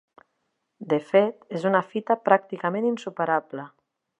De 0.93 0.97
fet, 1.09 1.45
és 1.59 1.67
una 1.71 1.81
fita 1.91 2.17
pràcticament 2.31 2.89
insuperable. 2.93 3.69